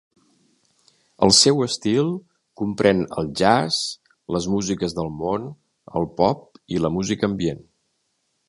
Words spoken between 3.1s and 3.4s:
el